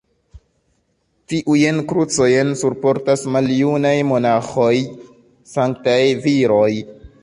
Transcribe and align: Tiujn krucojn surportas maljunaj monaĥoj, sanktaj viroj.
Tiujn 1.33 1.83
krucojn 1.91 2.51
surportas 2.63 3.29
maljunaj 3.37 3.95
monaĥoj, 4.15 4.75
sanktaj 5.57 6.01
viroj. 6.29 6.71